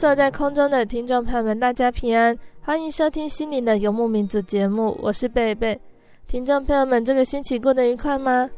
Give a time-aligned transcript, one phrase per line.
[0.00, 5.78] 坐在空中的听众朋友们，大家平安，欢迎收听心灵的游牧民族节目，我是贝贝。
[6.26, 8.48] 听众朋友们，这个星期过得愉快吗？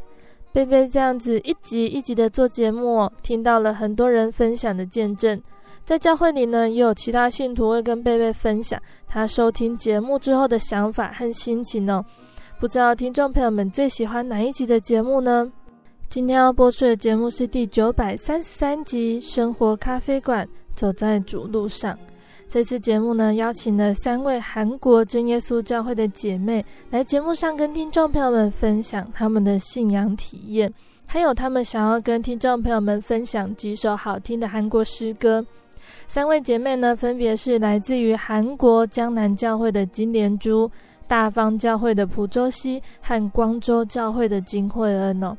[0.53, 5.43] 贝贝这样子一集一集的做节目，听到了很多人分享的见证。
[5.85, 12.05] 在教会里呢，也有其他信徒会跟贝贝分享他收听节目之后的想法和心情哦。
[12.61, 15.51] 不知道听众朋友们最喜欢哪一集的节目呢？
[16.13, 20.47] 今天要播出的节目是第九百三十三集《生活咖啡馆》。
[20.75, 21.99] 走在主路上，
[22.51, 30.71] 这次节目呢，邀请了三位韩国真耶稣教会的姐妹来节目上跟听众朋友们分享他们的信仰体验，
[31.07, 35.43] 还有他们想要跟听众朋友们分享几首好听的韩国诗歌。
[36.07, 40.71] 三位姐妹呢，分别是来自于韩国江南教会的金莲珠、
[41.09, 45.35] 大方教会的朴周熙和光州教会的金惠恩哦。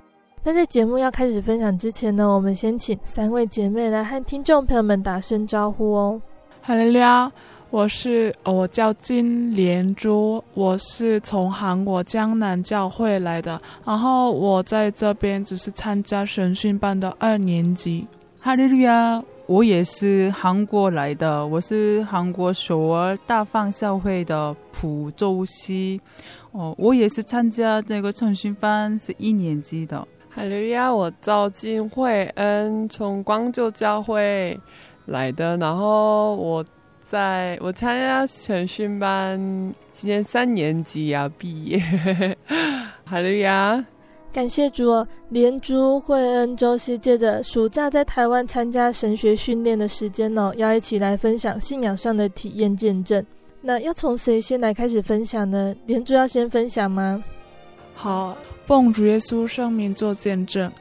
[0.45, 6.21] 那在节目要开始分享之前呢，我们先请三位姐妹来和听众朋友们打声招呼哦。
[6.61, 7.31] 哈喽呀，
[7.69, 18.05] 我是我叫金莲珠，我是从韩国江南教会来的，然后我在这边只是参加神训班的二年级。
[18.41, 26.01] 哈喽呀，我也是韩国来的，我是韩国首尔大放教会的朴周熙，
[26.51, 30.05] 哦，我也是参加这个神训班是一年级的。
[30.35, 34.59] 哈喽呀，我叫金惠恩，从光州教会
[35.05, 35.55] 来的。
[35.57, 36.65] 然后我
[37.07, 39.39] 在我参加神训班，
[39.91, 41.79] 今年三年级要毕业。
[43.05, 43.85] 哈喽呀，
[44.33, 53.23] 感谢主哦，连珠惠恩周西借着暑假在台湾参加神学训练的时间哦，要一起来分享信仰上的体验见证。
[53.61, 55.75] 那要从谁先来开始分享呢？
[55.85, 57.23] 连珠要先分享吗？
[57.93, 58.35] 好。
[58.65, 60.71] 奉主耶稣圣名做见证。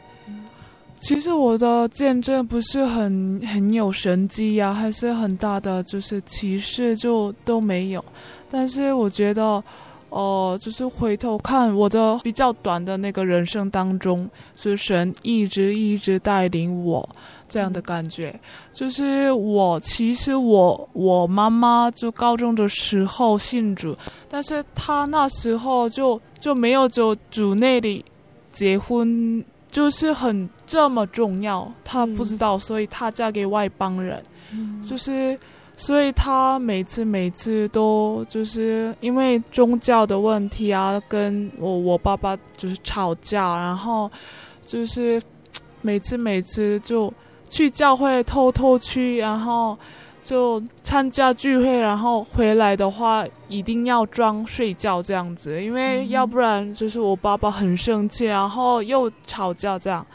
[1.00, 8.04] 其实我的见证不是很很有神迹呀，还是很大的，就是歧视就都没有。
[8.48, 9.42] 但是我觉得，
[10.10, 17.08] 哦、呃，就是回头看我的比较短的那个人生当中，是神一直一直带领我
[17.48, 18.38] 这样的感觉。
[18.72, 23.96] 就是我其实我我妈妈就高中的时候信主，
[24.30, 26.20] 但是她那时候就。
[26.42, 28.04] 就没有就主内里
[28.50, 34.20] 结婚，就是很这么重要，她不知道，所以她嫁给外邦人，
[34.50, 35.38] 嗯、就是
[35.76, 44.10] 所以她每次每次都就是因为宗教的问题啊，跟我我爸爸就是吵架，然后
[44.66, 45.22] 就是
[45.80, 47.14] 每次每次就
[47.48, 49.78] 去教会偷偷去，然后。
[50.22, 60.06] 就参加聚会，然后回来的话一定要装睡觉这样子，因为要不然就是我爸爸很生气，然后又吵架这样。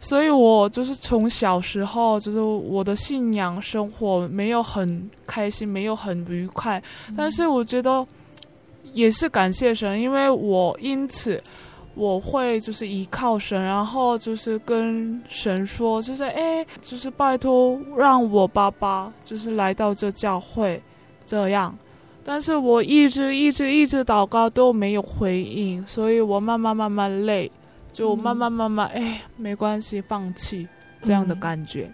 [0.00, 6.82] 所以我就是从小时候就是我的信仰生活没有很开心，没有很愉快，
[7.16, 8.06] 但是我觉得
[8.92, 11.42] 也是感谢神，因为我因此。
[11.94, 20.82] 我会就是依靠神，然后就是跟神说，就是哎，就是拜托让我爸爸就是来到这教会，
[21.24, 21.76] 这样。
[22.24, 27.50] 但是我一直一直一直祷告都没有回应，所以我慢慢慢慢累，
[27.92, 30.66] 就慢慢慢慢哎，没关系，放弃
[31.02, 31.92] 这样的感觉。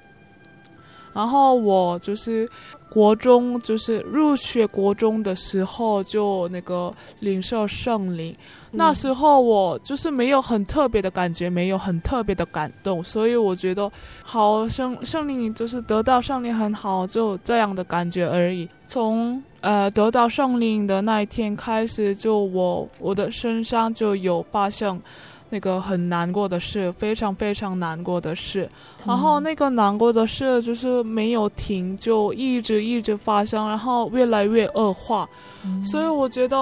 [1.12, 2.48] 然后我就是
[2.88, 8.34] 国中，就是入学国中的时候就那个领受圣灵，
[8.70, 13.90] 那时候我就是没有很特别的感觉，没有很特别的感动，所以我觉得
[14.22, 18.68] 好圣圣灵就是得到圣灵很好，就这样的感觉而已。
[18.86, 25.00] 从呃得到圣灵的那一天开始，就我我的身上就有发现。
[25.50, 28.68] 那个很难过的事，非常非常难过的事，
[29.04, 35.28] 然后那个难过的事就是没有停，就一直一直发生，然后越来越恶化，
[35.64, 36.56] 嗯、所以我觉得，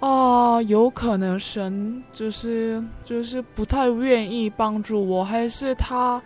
[0.00, 6.20] 啊、呃，有可能神就是就是不太愿意帮助我，还是他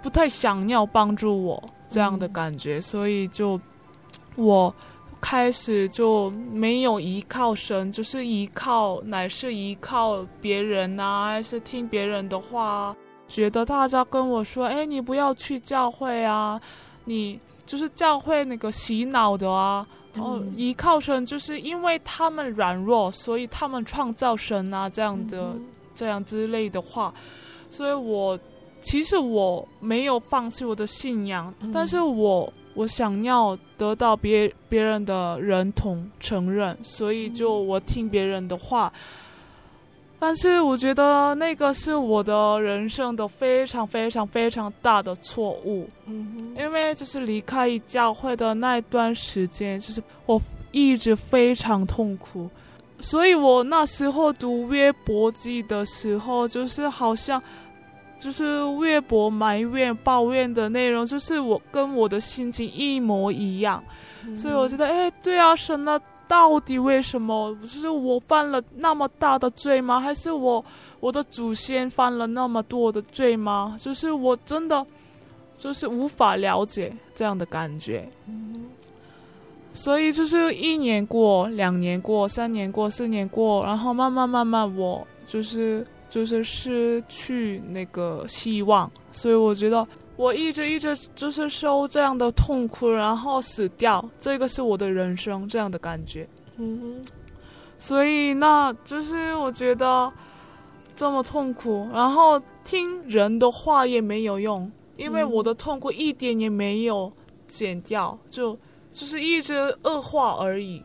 [0.00, 3.60] 不太想要帮助我这样的感觉，嗯、所以就
[4.36, 4.74] 我。
[5.26, 12.94] 开始就没有依靠神，就是依靠，乃是依靠别人啊，还是听别人的话？
[13.26, 16.60] 觉得大家跟我说：“哎，你不要去教会啊，
[17.06, 27.14] 你就是教会那个洗脑的啊。”然后依靠神，就是因为他们软弱，所以他们创造神啊，这样的、嗯、这样之类的话。
[27.70, 28.38] 所以我
[28.82, 32.52] 其实我没有放弃我的信仰，嗯、但是我。
[32.74, 38.92] 我想要得到别别人的认同承认，所以就我听别人的话。
[40.18, 45.88] 但是我觉得那个是我的人生的非常非常非常大的错误。
[46.06, 50.40] 嗯，因为就是离开教会的那一段时间，就是我
[50.72, 52.48] 一直非常痛苦。
[53.00, 57.42] 所以我那时候读约伯记的时候，就是好像。
[58.24, 63.84] 就是微博埋怨、抱怨的内容，就是我跟我的心情一模一样，
[64.24, 67.54] 嗯、所以我觉得，哎，对啊，神啊，到底为什么？
[67.60, 70.00] 就是我犯了那么大的罪吗？
[70.00, 70.64] 还是我
[71.00, 73.76] 我的祖先犯了那么多的罪吗？
[73.78, 74.86] 就是我真的
[75.54, 78.08] 就是无法了解这样的感觉。
[78.26, 78.64] 嗯、
[79.74, 85.86] 所以就是一年过，两年过，三年过，四年过，然后慢慢慢慢，我就是。
[86.14, 89.84] 就是失去那个希望，所以我觉得
[90.14, 96.24] 我一直一直就是受这样的痛苦，然后死掉，这个是我的人生这样的感觉。
[96.56, 97.04] 嗯，
[97.80, 100.12] 所以那就是我觉得
[100.94, 107.12] 这么痛苦，然后听人的话也没有用，因为我的痛苦一点也没有
[107.48, 108.56] 减掉，就
[108.92, 110.80] 就是一直恶化而已。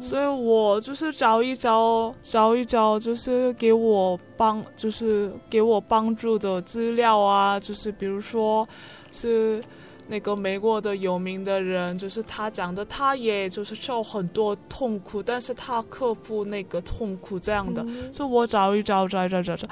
[0.00, 8.66] 所以我就是找一找，找一找，就是给我帮，就是给我帮助的资料啊，就是比如说，
[9.12, 9.62] 是
[10.08, 17.82] 那个美国的有名的人，就是他讲的，他也就是受很多痛苦，但是他克服那个痛苦这样的。
[17.86, 19.66] 嗯、所以我找一找，找一找，找找，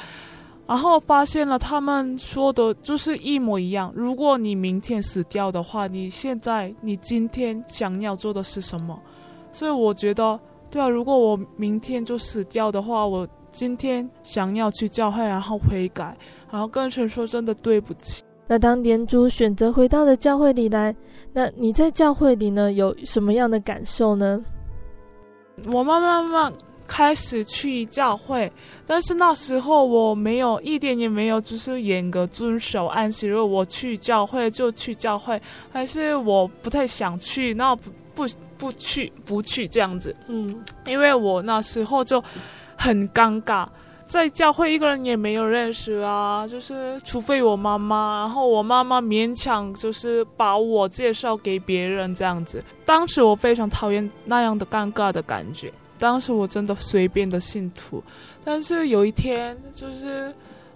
[0.66, 3.92] 然后发现了他们说的就是一模一样。
[3.94, 9.00] 如果你明天死掉的话，你现在你今天想要做的是什么？
[9.54, 16.16] 所以我觉得，对啊，如果我明天就死掉的话，我今天想要去教会，然后悔改，
[16.50, 18.24] 然后跟神说真的对不起。
[18.48, 20.92] 那当店主选择回到了教会里来，
[21.32, 24.42] 那你在教会里呢，有什么样的感受呢？
[25.68, 26.52] 我慢慢慢慢
[26.84, 28.52] 开始去教会，
[28.84, 33.36] 但是那时候我没有一点也没有，就是严格遵守安息日。
[33.36, 35.40] 我去教会就去教会，
[35.70, 38.26] 还是我不太想去，那不不。
[38.56, 42.22] 不去，不去这样子，嗯，因为我那时候就
[42.76, 43.66] 很尴尬，
[44.06, 52.62] 在教会一个人也没有认识啊，就是除非我妈妈，然后我妈妈勉强就是把我介绍给别人这样子。
[52.84, 58.02] 当时我非常讨厌那样的尴尬的感觉，当时我真的随便的信徒，
[58.44, 60.32] 但是有一天就是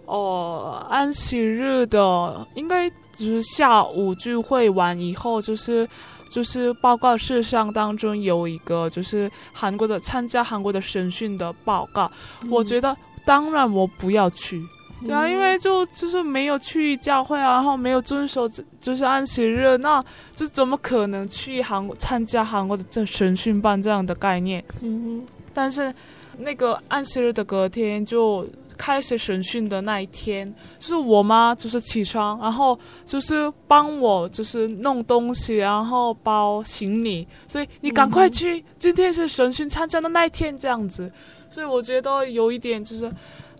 [0.06, 5.88] 哦，安息日的应该就是下午聚会完以后就是。
[6.28, 12.10] 就是报告事项当中有一个，就是韩国的参加韩国的审讯的报告。
[12.42, 14.62] 嗯、我觉得当然我不要去，
[15.04, 18.48] 对啊，嗯、因为就就是没有去教会啊，然后没有遵守
[18.80, 20.04] 就是安息日，那
[20.34, 24.64] 就怎么可能去韩国参加韩国的这神训班这样的概念？
[24.80, 25.94] 嗯，但是
[26.38, 28.46] 那个安息日的隔天就。
[28.78, 41.12] 开始审讯的那一天，就是我妈就是起床，然后就是帮我就是弄东西，然后包行李，所以你赶快去，嗯、今天是审讯参加的那一天这样子，
[41.50, 43.12] 所以我觉得有一点就是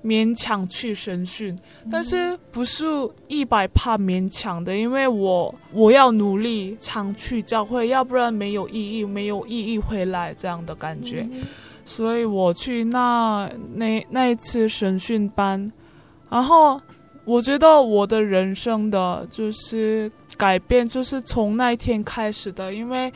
[0.05, 1.59] 勉强去审讯，
[1.91, 2.87] 但是不是
[3.27, 11.29] 一百怕勉强的，因为我我要努力常去教会，要不然没有意义，没有意义回来这样的感觉。
[11.33, 11.43] 嗯
[11.89, 15.73] 所以我去那那那一次神训班，
[16.29, 16.79] 然后
[17.25, 23.11] 我觉得我的人生的就是改变，就是从那一天开始的，因为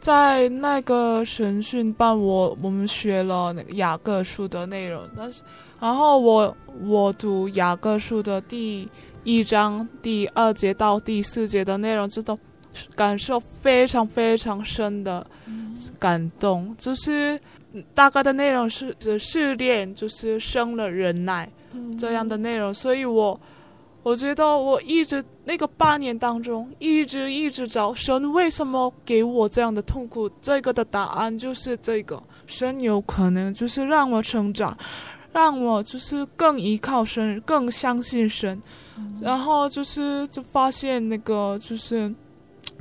[0.00, 5.42] 在那个神训班我，我们学了雅各书的内容，但是
[5.78, 8.88] 然后我我读雅各书的第
[9.24, 12.38] 一章第二节到第四节的内容，知道
[12.96, 15.26] 感受非常非常深的
[15.98, 17.38] 感动，就是
[17.94, 21.50] 大概的内容是试炼，就是生了忍耐
[21.98, 23.38] 这样的内容，所以我。
[24.02, 34.74] 我觉得我一直那个八年当中，一直一直找神为什么给我这样的痛苦，这个的答案就是这个，神有可能就是让我成长，
[35.34, 38.58] 让我就是更依靠神，更相信神，
[39.20, 42.10] 然后就是就发现那个就是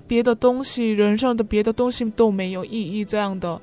[0.07, 3.59] 别的东西，人生的别的东西都没有意义这样的，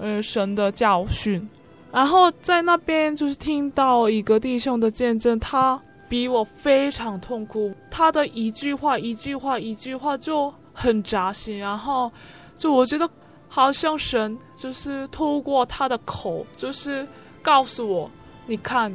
[0.00, 1.48] 呃，神的教训，
[1.92, 5.80] 然后在那边就是听到一个弟兄的见证，他。
[6.08, 12.10] 比我非常痛苦，他的一句话，一句话，一句话就很扎心，然后
[12.56, 13.08] 就我觉得
[13.46, 17.06] 好像神就是透过他的口，就是
[17.42, 18.10] 告诉我，
[18.46, 18.92] 你看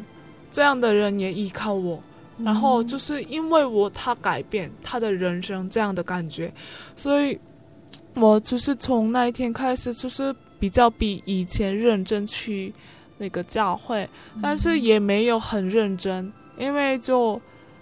[0.51, 1.97] 这样的人也依靠我，
[2.37, 6.53] 然后就是因为我他改变他的人生这样的感觉，
[6.97, 7.39] 所以
[8.15, 12.73] 我就是从那一天开始，就是比较比以前认真去
[13.19, 14.09] 那个教会，
[14.41, 16.33] 但是也没有很认真。
[16.57, 17.39] 因为就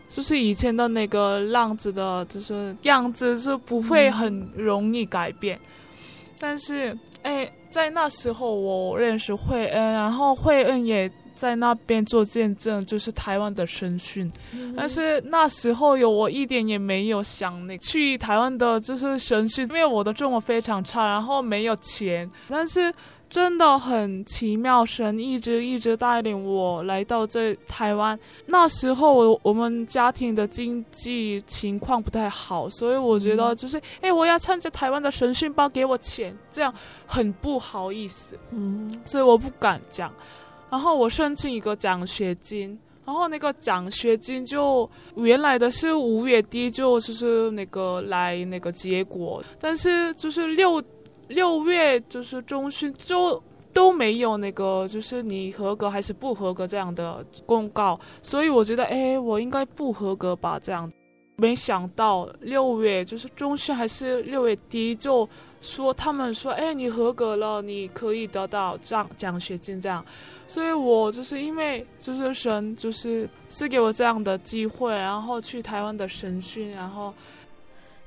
[0.09, 5.61] 就是以前的那个浪子的，就是样子是不会很容易改变，嗯、
[6.37, 22.93] 但是哎，在那时候我认识慧恩，然后慧恩也在那边做见证，就是台湾的神训，嗯、但是那时候有我一点也没有想那去台湾的，就是神训，因为我的中文非常差，然后没有钱，但是。
[23.29, 28.19] 真的很奇妙，神一直一直带领我来到这台湾。
[28.45, 36.71] 那时候我我们家庭的经济情况不太好，所以我觉得就是，哎、嗯，我要趁着台湾的神训包，给我钱，这样
[37.07, 38.37] 很不好意思。
[38.51, 40.13] 嗯，所以我不敢讲。
[40.73, 42.75] 然后我申请一个奖学金，
[43.05, 50.83] 然后那个奖学金就原来的是五月底就就是那个来那个结果，但是就是六。
[51.29, 60.59] 六月就是中旬就都没有那个，就是你合格还是不合格这样的公告，所以我觉得，哎，我应该不合格吧？
[60.61, 60.91] 这样，
[61.37, 65.27] 没想到六月就是中旬还是六月底就
[65.63, 70.05] 说他们说，哎，你合格了，你可以得到奖奖学金这样，
[70.45, 77.11] 所以我就是因为就是神就是赐给我这样的机会，然后去台湾的神训，然后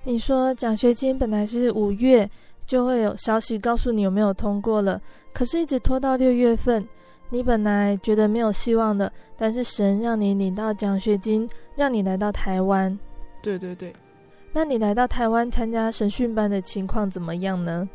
[0.04, 2.30] 你说奖学金本来是五月。
[2.66, 5.00] 就会有消息告诉你有没有通过了，
[5.32, 6.84] 可是一直拖到六月份，
[7.30, 12.98] 你本来觉得没有希望的，但是神让你领到奖学金，让你来到台湾。
[13.40, 13.94] 对对对，
[14.56, 17.86] 那你来到台湾参加神训班的情况怎么样呢？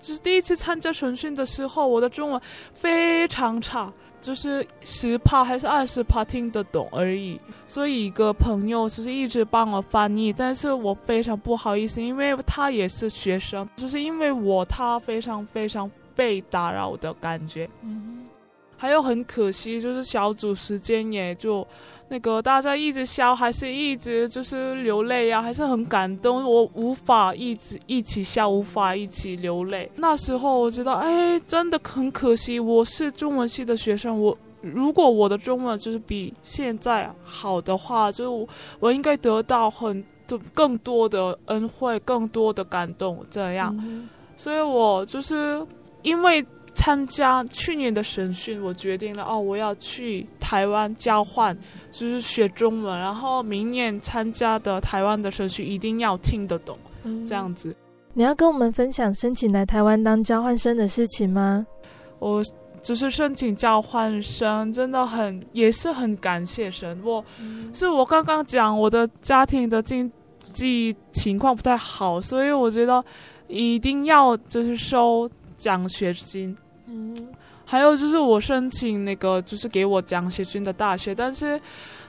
[0.00, 2.40] 就是第一次参加神训的时候，我的中文
[2.72, 3.92] 非常差。
[4.18, 17.68] 就是十趴还是二十趴听得懂而已，所以一个朋友就是一直帮我翻译，但是我非常不好意思，因为他也是学生，就是因为我他非常非常被打扰的感觉。
[17.82, 18.24] 嗯，
[18.78, 21.64] 还有很可惜，就是小组时间也就。
[22.10, 26.42] 那个大家一直笑，还是一直就是流泪呀、啊，还是很感动。
[26.42, 29.90] 我无法一直一起笑，无法一起流泪。
[29.96, 32.58] 那时候我觉得，哎，真的很可惜。
[32.58, 38.48] 我是中文系的学生，我如果我的中文就是比现在好的话，就我，
[38.80, 43.22] 我应该得到很多更多的恩惠，更多的感动。
[43.30, 45.62] 这样，嗯、所以我就是
[46.02, 46.42] 因为。
[46.78, 51.52] 参加去年的审讯，我决定了哦，我要去台湾交换，
[51.90, 52.96] 就是学中文。
[52.96, 57.74] 然后明年参加的台湾的审讯一定要听得懂，嗯、这样子。
[58.14, 61.66] 你要跟我们分享申请来台湾当交换生的事情吗？
[62.20, 62.40] 我
[62.80, 66.96] 只是申请交换生，真的很也是很感谢神。
[67.04, 70.10] 我、嗯、是我刚刚讲我的家庭的经
[70.52, 73.04] 济情况不太好，所以我觉得
[73.48, 76.56] 一定要就是收奖学金。
[76.90, 77.14] 嗯，
[77.66, 81.60] 还有就是我申请那个就是给我奖学金的大学，但是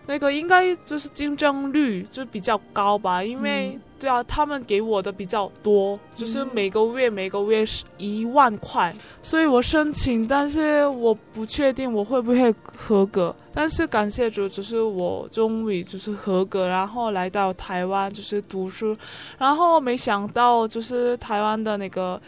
[0.06, 13.36] 那个应该就是竞争率就比较高吧，因为、嗯、对啊，他们给我的比较多，就是每个月每个月是一万块，所以我申请，但是我不确定我会不会合格。
[13.54, 18.96] 但是感谢主，就是我终于就是合格，然后来到台湾就是读书，
[19.38, 22.20] 然后没想到就是台湾的那个。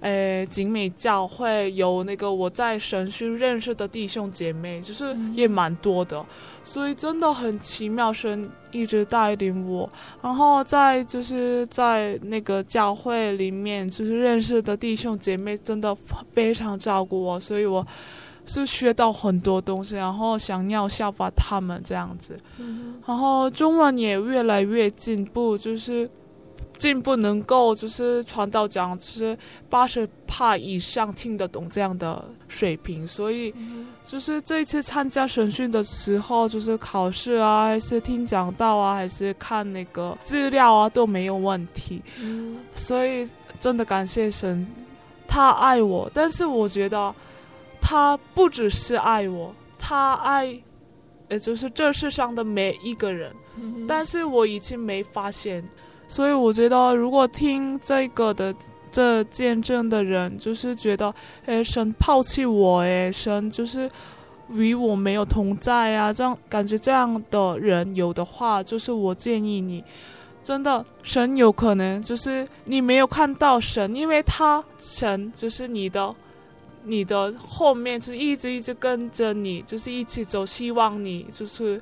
[0.00, 6.24] 诶，景美教会有那个我在神训认识的弟兄姐妹，就是也蛮多的，
[6.62, 9.90] 所以真的很奇妙，神一直带领我。
[10.22, 15.92] 然后在就是在那个教会里面，就是认识的弟兄姐妹真的
[16.32, 17.84] 非常照顾我，所以我
[18.46, 22.38] 是学到很多东西，然后想要效法他们这样子。
[23.04, 26.08] 然后中文也越来越进步，就是。
[26.78, 29.36] 进不能够就是传到讲，就是
[29.68, 33.52] 八十帕以上听得懂这样的水平，所以
[34.04, 42.00] 就是这一次参加审讯的时候，就是考试啊，还是听讲道啊，还是看那个资料啊，都没有问题。
[42.74, 44.66] 所以真的感谢神，
[45.26, 47.12] 他爱我，但是我觉得
[47.80, 50.46] 他不只是爱我，他爱，
[51.28, 53.34] 也就是这世上的每一个人，
[53.88, 55.68] 但是我已经没发现。
[56.08, 58.54] 所以我觉得，如果听这个的
[58.90, 63.88] 这见证的人，就是觉得，哎，神抛弃我，哎，神就是
[64.50, 69.84] 与我没有同在啊，这样感觉这样的人有的话，就是我建议你，
[70.42, 76.14] 真的，神有可能就是你没有看到神，因为他神就是你的，
[76.84, 81.78] 你的后面就是一直一直跟着你，就是一起走，希望你就是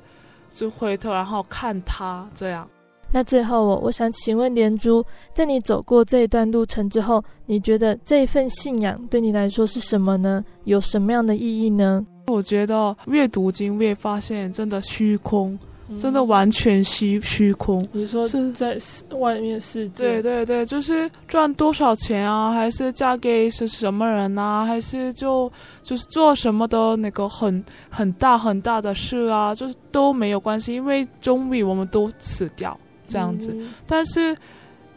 [0.49, 2.67] 就回头然后看他这样。
[3.11, 10.43] 那最后我我想请问连珠，在你走过这一段路程之后，你觉得这一份信仰对你来说是什么呢？
[10.65, 12.05] 有什么样的意义呢？
[12.27, 17.87] 我觉得越读经越发现，真的虚空，嗯、真的完全虚虚空。
[17.93, 18.77] 你说是在
[19.17, 20.21] 外面世界？
[20.21, 25.49] 对对对，就是赚多少钱啊，还是嫁给是什么人啊，还是就
[25.81, 32.77] 就是做什么的那个很很大很大的事啊，就是都没有关系，因为终于我们都死掉。
[33.07, 34.35] 这样子，但是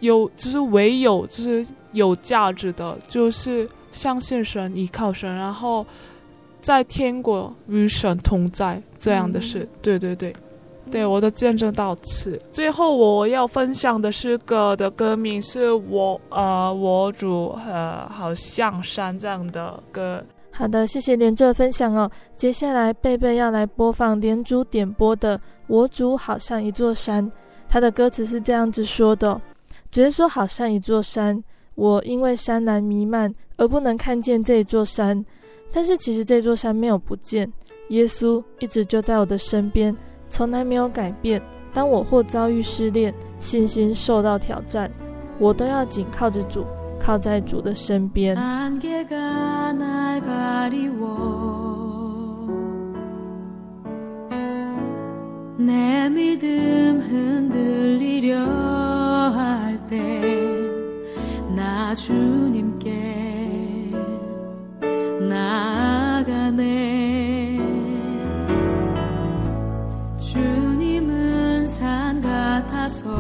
[0.01, 5.87] 有就是唯有就是有价值的，就是相信神、依靠神，然后
[6.61, 9.61] 在天国与神同在这样的事。
[9.61, 10.35] 嗯、对对对，
[10.91, 12.41] 对我的见证到此。
[12.51, 20.25] 最后我要分享的诗歌的歌名是我呃我主呃好像山这样的歌。
[20.53, 22.11] 好的，谢谢连珠的分享哦。
[22.37, 25.39] 接下来贝贝要来播放连珠点播的
[25.69, 27.25] 《我主好像一座山》。
[27.71, 29.41] 他的歌词是这样子说的
[29.93, 31.41] ：“主耶稣好像一座山，
[31.77, 35.25] 我因为山岚弥漫而不能看见这座山，
[35.73, 37.51] 但是其实这座山没有不见，
[37.91, 39.97] 耶稣一直就在我的身边，
[40.29, 41.41] 从来没有改变。
[41.73, 44.91] 当我或遭遇失恋，信心受到挑战，
[45.39, 46.67] 我都要紧靠着主，
[46.99, 48.37] 靠在主的身边。”
[55.67, 58.37] 내 믿음 흔들리려
[59.35, 60.51] 할 때
[61.55, 62.91] 나 주님께
[65.29, 66.61] 나아가네
[70.19, 73.11] 주님은 산 같아서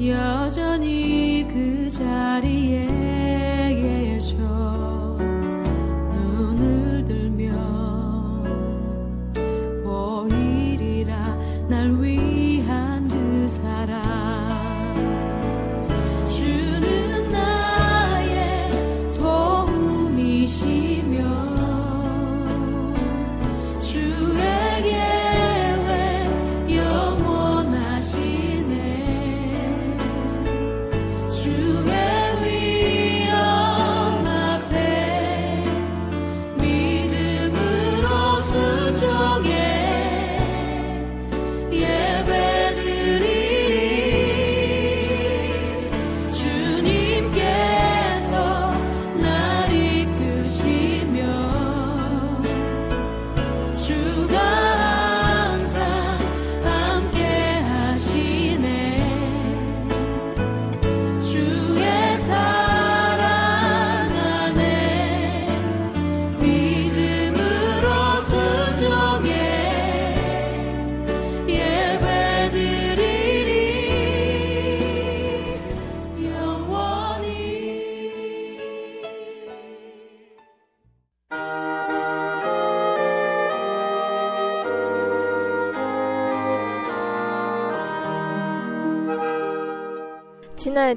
[0.00, 2.89] 여전히 그 자리에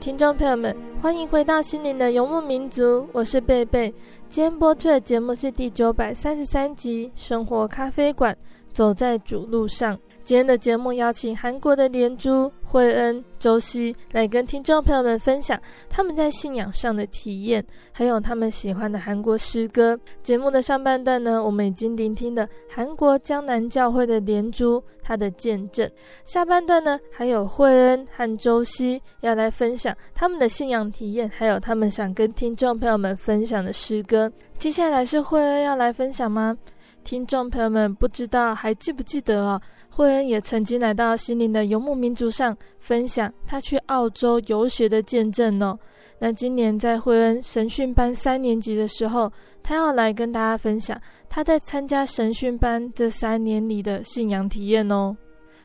[0.03, 3.89] 听众朋友们，欢迎回到心灵的游牧民族，我是贝贝。
[4.27, 8.33] 今天播出的节目是第九百三十三集《生活咖啡馆》，
[8.73, 9.97] 走在主路上。
[10.23, 15.59] 今天的节目邀请韩国的连珠、惠恩、周希来跟听众朋友们分享
[15.89, 19.99] 他们在信仰上的体验，还有他们喜欢的韩国诗歌。
[20.21, 25.89] 节目的上半段呢，我们已经聆听了韩国江南教会的连珠他的见证；
[26.23, 34.31] 下半段呢，还有惠恩和周希要来分享他们的信仰体验，还有他们想跟听众朋友们分享的诗歌。
[34.57, 36.57] 接下来是惠恩要来分享吗？
[37.03, 39.61] 听众朋友们，不知道还记不记得哦？
[39.95, 45.77] 惠恩也曾经来到心灵的游牧民族上分享他去澳洲游学的见证哦。
[46.17, 55.15] 那今年在惠恩神训班三年级的时候，他要来跟大家分享他在参加神训班这三年里的信仰体验哦。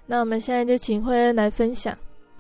[0.05, 1.97] 那我们现在就请惠恩来分享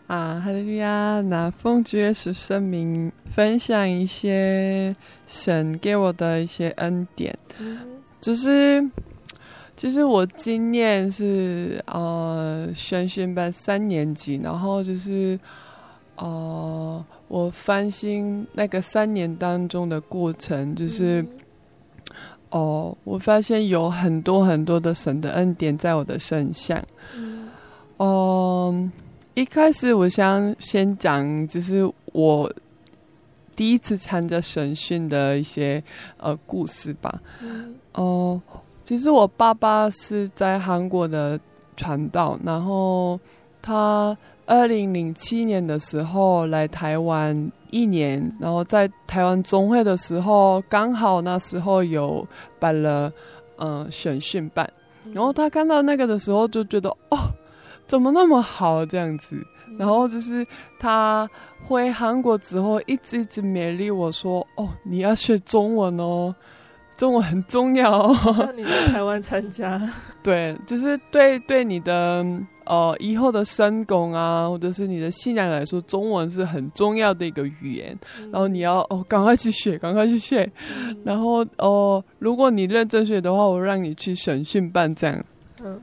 [0.08, 1.22] 啊，哈利路亚！
[1.22, 4.94] 那奉主耶稣圣名分享一些
[5.26, 7.78] 神给我的一些恩典，嗯、
[8.20, 8.86] 就是。
[9.78, 15.38] 其实我今年是呃宣训班三年级，然后就是
[16.16, 21.24] 呃我翻新那个三年当中的过程，就是
[22.50, 26.84] 哦、嗯呃、我发现有很多很多的神的恩典在我的身上。
[27.14, 27.48] 嗯、
[27.98, 28.90] 呃，
[29.34, 32.52] 一开始我想先讲，就是我
[33.54, 35.80] 第一次参加神训的一些
[36.16, 37.22] 呃故事吧。
[37.40, 37.76] 嗯。
[37.92, 38.60] 哦、呃。
[38.88, 41.38] 其实我爸爸是在韩国的
[41.76, 43.20] 传道，然后
[43.60, 47.36] 他二零零七年的时候来台湾
[47.68, 52.26] 一年，然后在台湾中会的时候，刚好那时候有
[52.58, 53.12] 办了
[53.58, 54.66] 嗯选训班，
[55.12, 57.18] 然后他看到那个的时候就觉得哦，
[57.86, 59.38] 怎么那么好这样子，
[59.78, 60.46] 然后就是
[60.78, 61.28] 他
[61.62, 66.34] 回韩国之后一直一直勉励我说哦，你要学中文哦。
[66.98, 68.16] 中文很重要哦。
[68.38, 69.80] 让你在台湾参加，
[70.22, 72.26] 对，就是对对你的
[72.66, 77.96] 呃以后的深工啊，或者是你的信仰来说，中文是很重要的一个语言。
[78.20, 80.42] 嗯、然后你要哦，赶快去学，赶快去学。
[80.76, 85.24] 嗯、然后哦，如果你认真学的话，我让你去审讯办这样。
[85.62, 85.80] 嗯。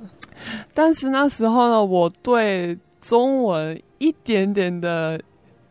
[0.73, 5.17] 但是那时候呢，我对中文一点点的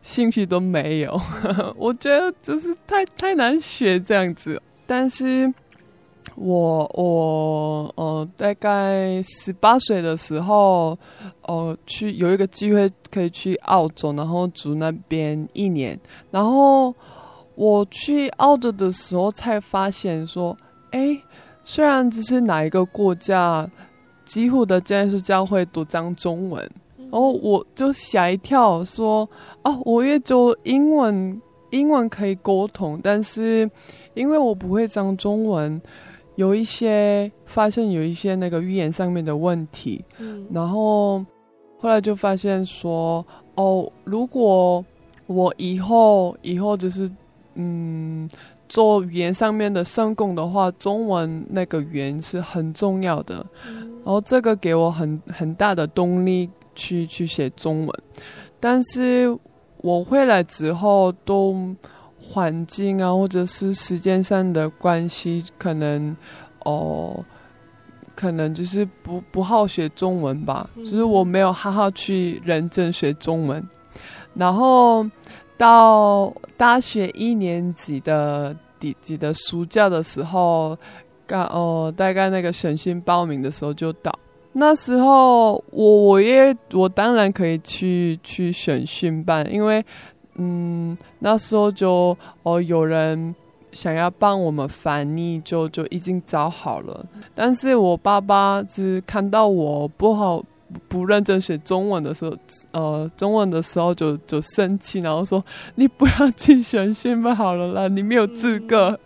[0.01, 1.21] 兴趣都没有。
[1.77, 4.59] 我觉得就是太太难学这样子。
[4.87, 5.51] 但是
[6.35, 10.97] 我，我我呃，大概十八岁的时候，
[11.43, 15.97] 呃，去有一个机会可以去澳洲，然后住那边一年。
[16.31, 16.93] 然后
[17.55, 20.57] 我去澳洲的时候，才发现说，
[20.91, 21.17] 哎，
[21.63, 23.69] 虽然只是哪一个国家，
[24.25, 26.61] 几乎的基督教会都讲中文，
[26.97, 29.27] 然后我就吓一跳，说，
[29.63, 33.69] 哦，我也就英文，英文可以沟通，但是。
[34.15, 35.79] 因为我不会讲中文，
[36.35, 41.19] 有一些发现有一些那个语言上面的问题，嗯，然后
[41.77, 43.23] 后来就发现说，
[43.55, 44.83] 哦，如果
[45.27, 47.09] 我以后以后就是
[47.55, 48.27] 嗯
[48.67, 58.03] 做语言上面的圣工的话，中文那个语言是很重要的，嗯，然后这个给我很很大的动力去去写中文，
[58.59, 59.37] 但是
[59.77, 61.75] 我回来之后都。
[62.27, 66.15] 环境啊，或者是时间上的关系，可能
[66.63, 67.23] 哦，
[68.15, 70.67] 可能就是不不好学中文吧。
[70.75, 73.63] 嗯、就是我没有好好去认真学中文。
[74.33, 75.05] 然后
[75.55, 80.77] 到大学一年级的底级的暑假的时候，
[81.27, 84.11] 刚哦，大概那个选训报名的时候就到。
[84.51, 89.85] 那时候我我也我当然可以去去选训班，因为。
[90.35, 93.33] 嗯，那时候就哦，有人
[93.71, 97.05] 想要帮我们翻译，就就已经找好了。
[97.33, 100.43] 但是我爸爸是看到我不好
[100.89, 102.35] 不认真学中文的时候，
[102.71, 105.43] 呃，中文的时候就就生气，然后说
[105.75, 108.99] ：“你不要去选训班好了啦，你没有资格。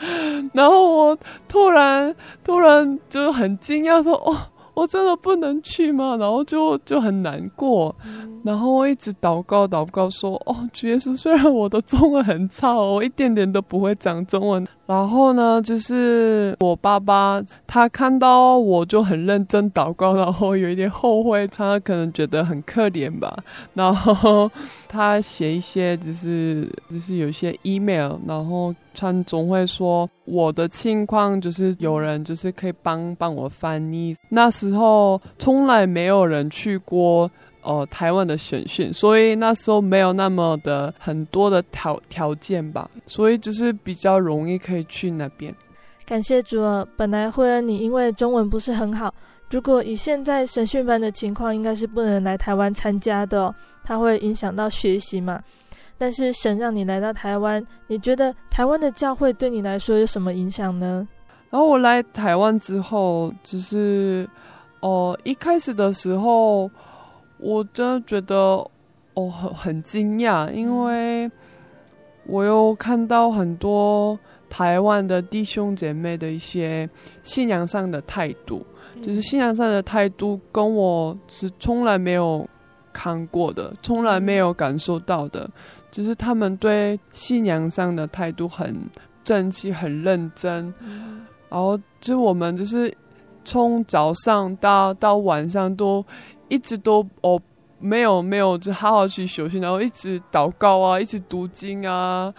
[0.00, 4.36] 嗯” 然后我突然突然就很惊讶说：“哦。”
[4.74, 6.16] 我真的不能去吗？
[6.18, 23.34] 然后就就很难过，嗯、然后我一直祷告祷告说：“哦，主耶稣，虽然我的中文很差，我一点点都不会讲中文。”然后呢，就是我爸爸他看到我就很认真祷告，然后有一点后悔，他可能觉得很可怜吧。
[23.72, 24.50] 然后
[24.86, 34.14] 他写一些，就是就是有些 email，然后他总会说我的情况就是有人就是可以帮帮我翻译。
[34.28, 37.30] 那时候从来没有人去过。
[37.62, 45.54] 哦、呃，台湾的选训，所以那时候没有那么的很多的条条件吧，所以就是比较容易可以去那边。
[46.04, 46.84] 感谢主啊！
[46.96, 49.14] 本来惠恩你因为中文不是很好，
[49.50, 55.40] 如果以现在神训班的情况，应该是不能来台湾参加的哦，它会影响到学习嘛。
[55.96, 61.06] 但是神让你来到台湾，你觉得台湾的教会对你来说有什么影响呢？
[61.48, 64.28] 然后我来台湾之后，就是
[64.80, 66.68] 哦、呃，一开始的时候，
[67.42, 68.36] 我真的觉得
[69.14, 71.30] 哦很很惊讶，因为
[72.26, 76.88] 我又看到很多台湾的弟兄姐妹的一些
[77.22, 78.64] 信仰上的态度，
[79.02, 82.48] 就是信仰上的态度跟我是从来没有
[82.92, 85.50] 看过的，从来没有感受到的。
[85.90, 88.74] 就是他们对信仰上的态度很
[89.24, 92.94] 正气、很认真，嗯、然后就我们就是
[93.44, 96.02] 从早上到到晚上都
[96.52, 97.40] 一直都哦
[97.78, 102.32] 没有没有就好好去修行，然后一直祷告啊，一直读经啊，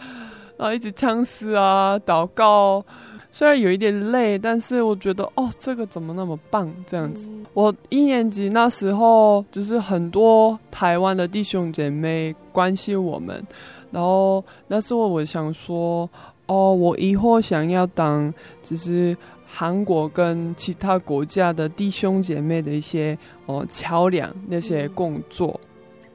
[0.55, 2.85] 然后一直唱诗啊，祷告。
[3.31, 6.71] 虽然有一点累，但是我觉得哦，这个怎么那么棒？
[6.85, 13.43] 这样子，嗯、我一年级那时候，就是很多台湾的弟兄姐妹关心我们，
[13.89, 16.07] 然后那时候我想说，
[16.45, 19.17] 哦，我以后想要当就是
[19.55, 25.59] 韩国跟其他国家的弟兄姐妹的一些哦桥梁那些工作，
[25.91, 26.09] 嗯、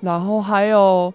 [0.00, 1.12] 然后还有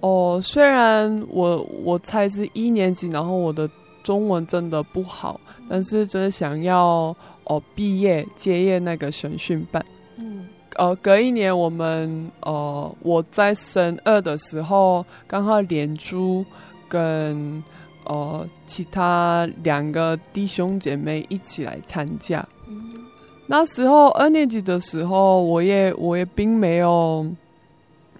[0.00, 3.68] 哦，虽然我我才是一年级，然后我的。
[4.04, 9.84] 中文真的不好，但是真的想要哦毕业接业那个神训班。
[10.16, 10.46] 嗯，
[10.76, 16.42] 呃，隔一年我们呃我在升二的时候，刚好连珠
[16.88, 17.62] 跟
[18.08, 22.44] 呃其他两个弟兄姐妹一起来参加。
[22.66, 23.06] 嗯，
[23.46, 27.24] 那时候二年级的时候，我也我也并没有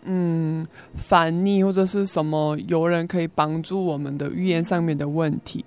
[0.05, 5.65] 嗯反逆或者是什么有人可以帮助我们的语言上面的问题。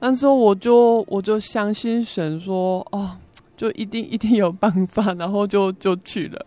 [0.00, 3.10] 那时候我就我就相信神说哦，
[3.56, 6.46] 就一定一定有办法，然后就就去了。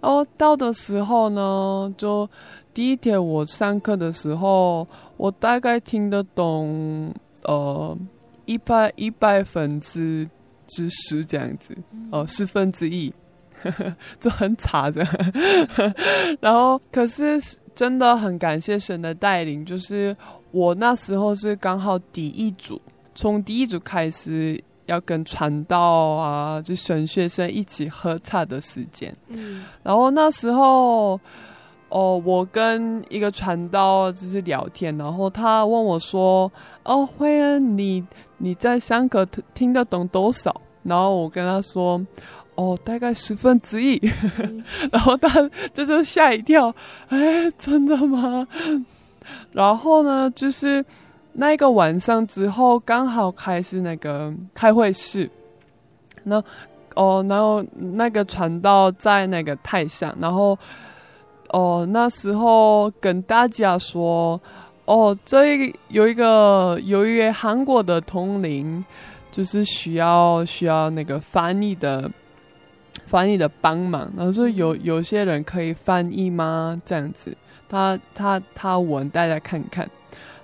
[0.00, 2.26] 然后到的时候呢，就
[2.72, 7.96] 第一天我上课的时候，我大概听得懂呃
[8.46, 10.28] 一百一百分之
[10.66, 11.74] 之十这样子，
[12.10, 13.12] 哦、呃、十分之一，
[14.20, 15.06] 就很差的。
[16.40, 17.40] 然后可是
[17.74, 20.16] 真的很感谢神的带领，就是。
[20.52, 22.82] 我那时候是刚好第一组，
[23.14, 29.16] 从第一组开始要跟传道啊，就神学生一起喝茶的时间。
[29.28, 31.20] 嗯，然后那时候，
[31.90, 36.50] 哦，我跟一个传道就是聊天，然后他问我说
[36.84, 38.04] ：“哦，慧恩，你
[38.38, 42.00] 你在香港听得懂多少？”然后我跟他说
[42.54, 44.00] ：“哦，大概十分之一。
[44.38, 46.74] 嗯” 然后他这就吓一跳，
[47.08, 48.46] 哎，真的吗？
[49.52, 50.84] 然后呢，就是
[51.32, 55.28] 那个晚上之后，刚好开始那个开会室。
[56.22, 56.42] 那
[56.94, 60.58] 哦，然后那个传道在那个台上，然后
[61.52, 64.40] 哦，那时候跟大家说，
[64.84, 68.84] 哦，这有一个有一位韩国的同龄，
[69.32, 72.10] 就是需要需要那个翻译的
[73.04, 74.10] 翻译的帮忙。
[74.16, 76.80] 然后说有有些人可以翻译吗？
[76.84, 77.36] 这样子。
[77.68, 79.88] 他他他问，大家看看，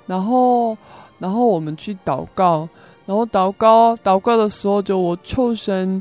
[0.07, 0.77] 然后
[1.19, 2.69] 然后我们去祷告，
[3.05, 6.01] 然后祷告祷告的时候，就我求神，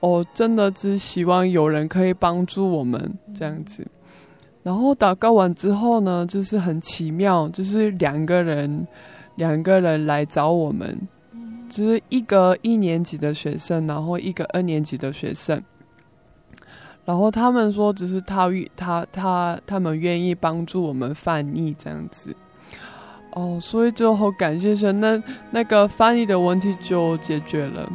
[0.00, 3.86] 哦，真的只希望有人可以帮助我们这样子。
[4.66, 8.84] 然后祷告完之后呢，就是很奇妙，就是两个人
[9.36, 10.98] 两个人来找我们，
[11.68, 15.62] 就是一个一年级的学生，然后一个二年级的学生。
[17.04, 22.34] 然后他们说，只是他他他他们愿意帮助我们翻译这样子，
[23.34, 27.88] 哦，所以就好感谢神，那那个翻译的问题就解决了。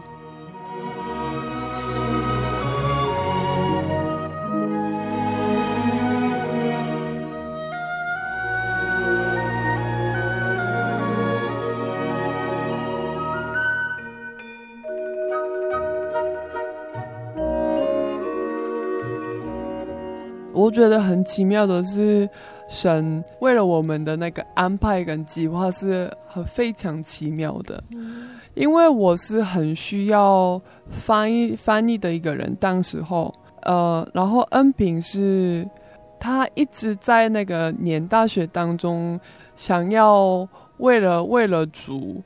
[20.61, 22.29] 我觉得很奇妙的是，
[22.69, 27.83] 神为了我们的那个安排跟计划是很非常奇妙的。
[28.53, 35.67] 因为我是很需要翻译翻译的一个人，当时候，呃，然后恩平是
[36.19, 39.19] 他一直在那个念大学当中，
[39.55, 40.47] 想要
[40.77, 42.21] 为了为了主，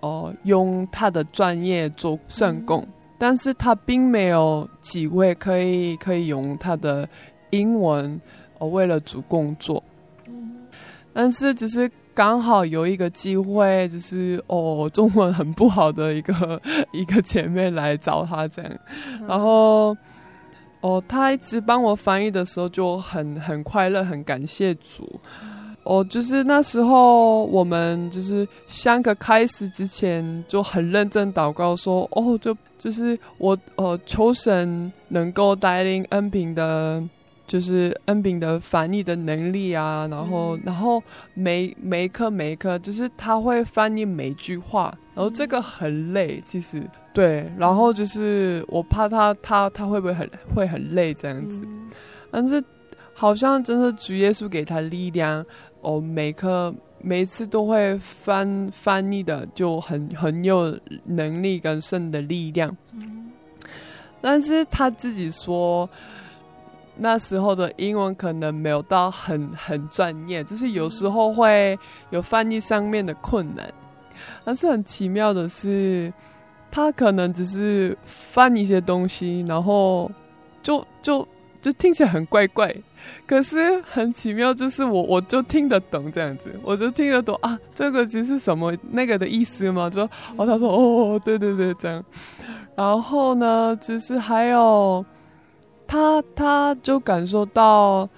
[0.00, 2.86] 哦、呃，用他的专业做圣工，
[3.18, 7.08] 但是他并没有机会可以可以用他的。
[7.54, 8.20] 英文，
[8.58, 9.82] 哦为了主工作，
[11.12, 16.60] 但是只是刚好有一个机会，就是哦，中文很不好的一个
[16.92, 18.72] 一个姐妹来找他这样，
[19.26, 19.96] 然后
[20.80, 25.20] 哦，他一直帮我翻译的时候就很很快乐，很感谢主。
[25.82, 37.02] 哦，就是那时候我们就是香歌开始之前就很认真祷告说，哦，就就是我呃求神能够带领恩平的，
[37.46, 41.02] 就是恩平的翻译的能力啊，然后然后
[41.34, 51.62] 每每一课每一课就是他会翻译每句话，然后这个很累，其实对，然后就是我怕他他他会不会很会很累这样子，
[52.30, 52.62] 但是
[53.12, 55.44] 好像真的主耶稣给他力量。
[55.86, 62.74] 哦，每课每次都会翻翻译的，就很很有能力跟神的力量。
[62.94, 63.30] 嗯，
[64.22, 65.86] 但是他自己说，
[66.96, 71.78] 那时候的英文可能没有到很很专业，就是有时候会
[72.10, 73.72] 有翻译上面的困难。
[74.44, 76.12] 但是很奇妙的是，
[76.70, 80.10] 他可能只是翻一些东西，然后
[80.62, 81.26] 就就
[81.60, 82.74] 就听起来很怪怪。
[83.26, 89.90] 可是很奇妙，就是我我就听得懂这样子，我就听得懂啊，这个其实是什么那个的意思吗？
[89.90, 92.02] 就哦，他说哦，对对对，这样。
[92.74, 95.04] 然后呢，就是还有
[95.94, 98.08] 他，他就感受到，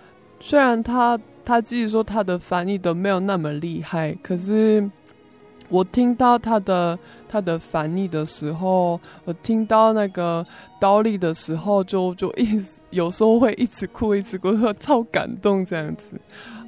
[0.41, 4.89] 虽然他他自己说他的翻译都没有那么厉害，可是
[5.69, 6.99] 我听到他的。
[7.29, 10.47] 他的翻译的时候，我听到那个
[10.79, 16.12] 道理的时候就， 就一有时候会一直哭，一直哭，超感动这样子。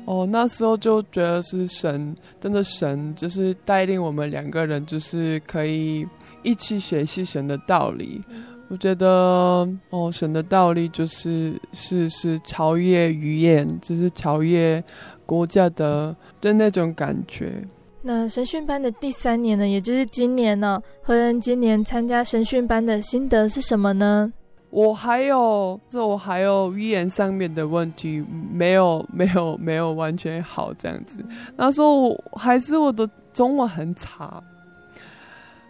[0.05, 6.05] 哦，那时候就觉得是神，真的神就是带领我们两个人，就是可以
[6.43, 8.21] 一起学习神的道理。
[8.69, 14.83] 我觉得哦，神的道理就是是是超越语言，就是超越
[15.25, 17.67] 国家的的那种感觉。
[18.03, 24.33] 那神训班的第三年呢，也就是今年呢，何人今年参加神训班的心得是什么呢？
[24.71, 31.25] 我还有，这我还有语言上面的问题，没有， 没有，没有完全好这样子。
[31.57, 34.43] 那时候我还是我的中文很差，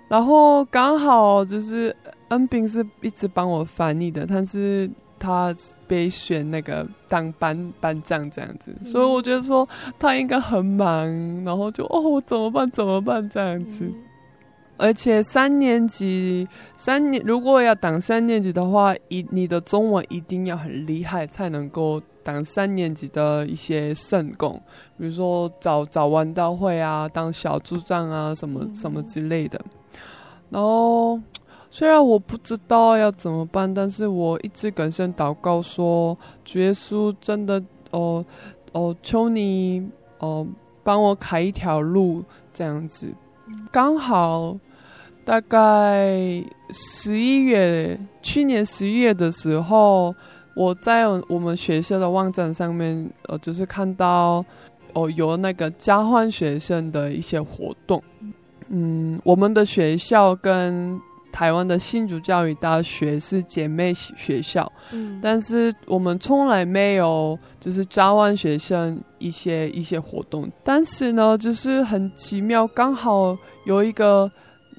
[0.08, 1.94] 然后刚好就是
[2.28, 4.90] 恩平是一直帮我翻译的，但是。
[5.20, 5.52] 他
[5.88, 13.84] 被选那个当班班长这样子，嗯、所以我觉得说他应该很忙，然后就哦怎么办怎么办这样子。
[13.86, 13.96] 嗯、
[14.76, 24.62] 而且三年级三年如果要当三年级的话，一你的中文一定要很厉害，才能够当三年级的一些圣工，
[24.96, 29.60] 比如说早早晚到会啊，当小组长啊什么什么之类的，
[30.50, 31.20] 然后。
[31.70, 38.24] 虽然我不知道要怎么办，但是我一直跟神祷告说：“主耶稣，真的哦
[38.72, 39.87] 哦，求你
[40.18, 40.46] 哦
[40.83, 43.12] 帮我开一条路，这样子。”
[43.70, 44.57] 刚好
[45.24, 50.14] 大概十一月，去年十一月的时候，
[50.57, 54.44] 我在我们学校的网站上面，呃，就是看到
[54.94, 58.02] 哦有那个交换学生的一些活动。
[58.68, 60.98] 嗯，我们的学校跟
[61.38, 74.29] 台湾的新竹教育大学是姐妹学校，嗯，但是我们从来没有就是交换学生一些一些活动，但是呢，就是很奇妙，刚好有一个